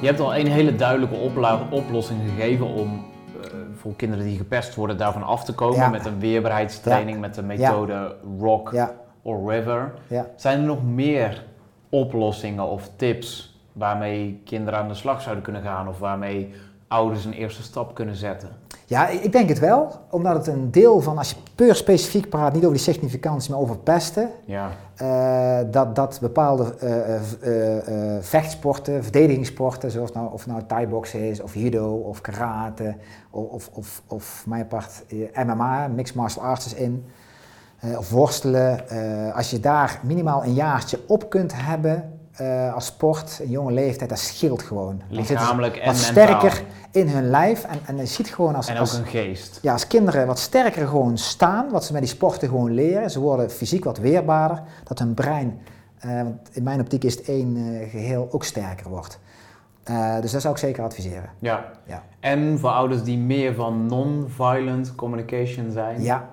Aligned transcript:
Je 0.00 0.06
hebt 0.06 0.20
al 0.20 0.36
een 0.36 0.46
hele 0.46 0.74
duidelijke 0.76 1.16
oplossing 1.70 2.20
gegeven 2.30 2.66
om 2.66 3.04
eh, 3.42 3.48
voor 3.76 3.96
kinderen 3.96 4.24
die 4.24 4.36
gepest 4.36 4.74
worden 4.74 4.96
daarvan 4.96 5.22
af 5.22 5.44
te 5.44 5.54
komen 5.54 5.76
Ja. 5.76 5.88
met 5.88 6.06
een 6.06 6.18
weerbaarheidstraining 6.18 7.20
met 7.20 7.34
de 7.34 7.42
methode 7.42 8.16
Rock 8.38 8.72
or 9.22 9.52
River. 9.52 9.92
Zijn 10.36 10.58
er 10.58 10.64
nog 10.66 10.84
meer 10.84 11.44
oplossingen 11.88 12.64
of 12.68 12.90
tips 12.96 13.58
waarmee 13.72 14.40
kinderen 14.44 14.80
aan 14.80 14.88
de 14.88 14.94
slag 14.94 15.22
zouden 15.22 15.44
kunnen 15.44 15.62
gaan 15.62 15.88
of 15.88 15.98
waarmee 15.98 16.54
ouders 16.88 17.24
een 17.24 17.32
eerste 17.32 17.62
stap 17.62 17.94
kunnen 17.94 18.16
zetten? 18.16 18.48
Ja, 18.90 19.08
ik 19.08 19.32
denk 19.32 19.48
het 19.48 19.58
wel, 19.58 19.92
omdat 20.08 20.34
het 20.34 20.46
een 20.46 20.70
deel 20.70 21.00
van, 21.00 21.18
als 21.18 21.30
je 21.30 21.36
puur 21.54 21.74
specifiek 21.74 22.28
praat, 22.28 22.52
niet 22.52 22.62
over 22.62 22.76
die 22.76 22.84
significantie, 22.84 23.50
maar 23.50 23.60
over 23.60 23.78
pesten, 23.78 24.30
Ja, 24.44 24.70
eh, 24.96 25.58
dat, 25.70 25.94
dat 25.94 26.18
bepaalde 26.20 26.74
eh, 26.74 27.14
eh, 27.16 28.22
vechtsporten, 28.22 29.02
verdedigingssporten, 29.02 29.90
zoals 29.90 30.12
nou, 30.12 30.32
of 30.32 30.46
nou 30.46 30.62
thai-boksen 30.66 31.20
is, 31.20 31.40
of 31.40 31.54
judo, 31.54 31.94
of 31.94 32.20
karate, 32.20 32.94
of, 33.30 33.48
of, 33.48 33.70
of, 33.72 34.02
of 34.06 34.44
mijn 34.46 34.66
part 34.66 35.04
MMA, 35.34 35.88
mixed 35.88 36.16
martial 36.16 36.44
arts 36.44 36.66
is 36.66 36.74
in, 36.74 37.04
of 37.96 38.10
worstelen. 38.10 38.84
als 39.34 39.50
je 39.50 39.60
daar 39.60 40.00
minimaal 40.02 40.44
een 40.44 40.54
jaartje 40.54 41.00
op 41.06 41.30
kunt 41.30 41.52
hebben 41.54 42.19
eh, 42.40 42.74
als 42.74 42.86
sport, 42.86 43.38
een 43.42 43.50
jonge 43.50 43.72
leeftijd, 43.72 44.10
dat 44.10 44.18
scheelt 44.18 44.62
gewoon. 44.62 45.02
Lichamelijk 45.08 45.76
en 45.76 45.86
wat 45.86 45.94
mentaal. 45.94 46.12
sterker 46.40 46.62
in 46.90 47.08
hun 47.08 47.30
lijf 47.30 47.64
en, 47.64 47.78
en 47.86 47.96
je 47.96 48.06
ziet 48.06 48.28
gewoon 48.34 48.54
als, 48.54 48.66
En 48.68 48.74
ook 48.74 48.80
als, 48.80 48.94
een 48.94 49.04
geest. 49.06 49.58
ja, 49.62 49.72
als 49.72 49.86
kinderen 49.86 50.26
wat 50.26 50.38
sterker 50.38 50.88
gewoon 50.88 51.18
staan, 51.18 51.70
wat 51.70 51.84
ze 51.84 51.92
met 51.92 52.02
die 52.02 52.10
sporten 52.10 52.48
gewoon 52.48 52.70
leren, 52.74 53.10
ze 53.10 53.20
worden 53.20 53.50
fysiek 53.50 53.84
wat 53.84 53.98
weerbaarder, 53.98 54.62
dat 54.84 54.98
hun 54.98 55.14
brein, 55.14 55.60
eh, 55.98 56.22
want 56.22 56.48
in 56.52 56.62
mijn 56.62 56.80
optiek 56.80 57.04
is 57.04 57.14
het 57.16 57.24
één 57.28 57.56
eh, 57.56 57.90
geheel, 57.90 58.28
ook 58.30 58.44
sterker 58.44 58.88
wordt. 58.88 59.20
Dus 60.20 60.32
dat 60.32 60.40
zou 60.40 60.54
ik 60.54 60.60
zeker 60.60 60.82
adviseren. 60.84 61.30
Ja. 61.38 61.70
Ja. 61.86 62.02
En 62.20 62.58
voor 62.58 62.70
ouders 62.70 63.02
die 63.02 63.18
meer 63.18 63.54
van 63.54 63.86
non-violent 63.86 64.94
communication 64.94 65.70
zijn, 65.70 66.02
Ja, 66.02 66.28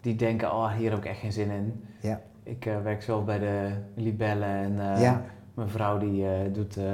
die 0.00 0.16
denken, 0.16 0.52
oh 0.52 0.72
hier 0.72 0.90
heb 0.90 0.98
ik 0.98 1.04
echt 1.04 1.18
geen 1.18 1.32
zin 1.32 1.50
in. 1.50 1.84
ja, 2.00 2.20
Ik 2.42 2.68
werk 2.82 3.02
zelf 3.02 3.24
bij 3.24 3.38
de 3.38 3.68
Libellen 3.94 4.48
en 4.78 5.00
ja, 5.00 5.22
mijn 5.56 5.68
vrouw 5.68 5.98
die 5.98 6.24
eh, 6.24 6.30
doet 6.52 6.76
eh, 6.76 6.84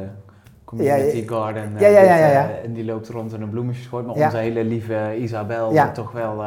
community 0.64 1.16
Ja, 1.16 1.26
garden. 1.26 1.72
ja, 1.78 1.88
ja, 1.88 2.00
ja, 2.00 2.46
dit, 2.46 2.56
eh, 2.56 2.64
en 2.64 2.72
die 2.72 2.84
loopt 2.84 3.08
rond 3.08 3.32
in 3.32 3.42
een 3.42 3.50
bloemetje 3.50 3.88
gooit. 3.88 4.06
Maar 4.06 4.14
onze 4.14 4.36
hele 4.36 4.64
lieve 4.64 5.16
Isabel 5.18 5.72
wordt 5.72 5.94
toch 5.94 6.12
wel 6.12 6.44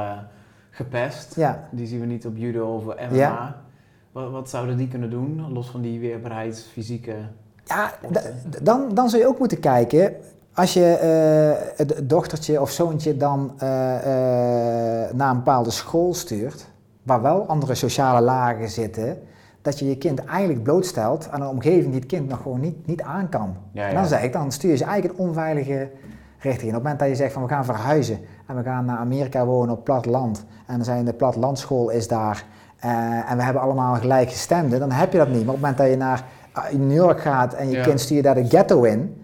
gepest. 0.69 1.38
Die 1.71 1.88
zien 1.88 1.99
we 1.99 2.05
niet 2.05 2.25
op 2.25 2.38
judo 2.38 2.75
of 2.75 2.83
MMA. 3.11 3.63
Wat, 4.11 4.31
wat 4.31 4.49
zouden 4.49 4.77
die 4.77 4.88
kunnen 4.88 5.09
doen, 5.09 5.53
los 5.53 5.69
van 5.69 5.81
die 5.81 5.99
weerbaarheid, 5.99 6.67
fysieke... 6.71 7.16
Ja, 7.63 7.91
dan, 8.61 8.93
dan 8.93 9.09
zul 9.09 9.19
je 9.19 9.27
ook 9.27 9.39
moeten 9.39 9.59
kijken, 9.59 10.13
als 10.53 10.73
je 10.73 10.81
het 11.75 12.09
dochtertje 12.09 12.61
of 12.61 12.71
zoontje 12.71 13.17
dan 13.17 13.53
naar 15.13 15.30
een 15.30 15.36
bepaalde 15.36 15.71
school 15.71 16.13
stuurt, 16.13 16.67
waar 17.03 17.21
wel 17.21 17.45
andere 17.47 17.75
sociale 17.75 18.21
lagen 18.21 18.69
zitten, 18.69 19.17
dat 19.66 19.80
je 19.80 19.88
je 19.88 19.97
kind 19.97 20.25
eigenlijk 20.25 20.63
blootstelt 20.63 21.30
aan 21.30 21.41
een 21.41 21.47
omgeving 21.47 21.85
die 21.85 21.99
het 21.99 22.05
kind 22.05 22.30
nog 22.30 22.41
gewoon 22.41 22.59
niet, 22.59 22.88
niet 22.88 23.02
aan 23.02 23.30
kan. 23.30 23.55
Ja, 23.71 23.88
En 23.88 23.95
dan 23.95 24.05
zeg 24.05 24.23
ik, 24.23 24.33
dan 24.33 24.52
stuur 24.52 24.69
je 24.71 24.77
ze 24.77 24.83
eigenlijk 24.83 25.19
een 25.19 25.25
onveilige 25.25 25.89
richting 26.39 26.61
in. 26.61 26.67
Op 26.67 26.73
het 26.73 26.83
moment 26.83 26.99
dat 26.99 27.09
je 27.09 27.16
zegt 27.16 27.33
van 27.33 27.41
we 27.44 27.47
gaan 27.49 27.66
verhuizen 27.66 28.19
en 28.47 28.55
we 28.55 28.63
gaan 28.63 28.86
naar 28.86 28.97
Amerika 28.97 29.45
wonen 29.45 29.75
op 29.77 29.83
platteland 29.83 30.45
en 30.67 30.75
dan 30.75 30.86
zijn 30.86 31.05
de 31.05 31.13
plattelandschool 31.13 31.89
is 31.89 32.08
daar 32.08 32.45
eh, 32.80 33.31
en 33.31 33.38
we 33.38 33.43
hebben 33.43 33.61
allemaal 33.61 33.95
gelijkgestemden, 33.95 34.80
dan 34.80 34.91
heb 34.91 35.11
je 35.11 35.17
dat 35.17 35.27
niet. 35.27 35.45
Maar 35.45 35.55
op 35.55 35.61
het 35.61 35.61
moment 35.61 35.77
dat 35.77 35.89
je 35.89 35.97
naar 35.97 36.23
eh, 36.53 36.77
New 36.80 36.95
York 36.95 37.19
gaat 37.21 37.53
en 37.53 37.69
je 37.69 37.75
Ja. 37.77 37.83
kind 37.83 37.99
stuur 37.99 38.16
je 38.17 38.23
daar 38.23 38.36
de 38.36 38.45
ghetto 38.47 38.83
in, 38.83 39.23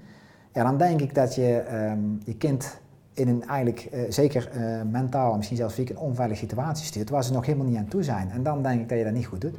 ja, 0.53 0.63
dan 0.63 0.77
denk 0.77 1.01
ik 1.01 1.15
dat 1.15 1.35
je 1.35 1.57
ehm, 1.57 1.99
je 2.23 2.35
kind 2.35 2.79
in 3.13 3.27
een 3.27 3.43
eigenlijk 3.47 3.87
eh, 3.91 3.99
zeker 4.09 4.49
mentaal, 4.91 5.35
misschien 5.35 5.57
zelfs 5.57 5.73
fysiek 5.73 5.89
een 5.89 5.97
onveilige 5.97 6.39
situatie 6.39 6.85
stuurt 6.85 7.09
waar 7.09 7.23
ze 7.23 7.33
nog 7.33 7.45
helemaal 7.45 7.67
niet 7.67 7.77
aan 7.77 7.87
toe 7.87 8.03
zijn. 8.03 8.31
En 8.31 8.43
dan 8.43 8.61
denk 8.63 8.81
ik 8.81 8.89
dat 8.89 8.97
je 8.97 9.03
dat 9.03 9.13
niet 9.13 9.25
goed 9.25 9.41
doet. 9.41 9.57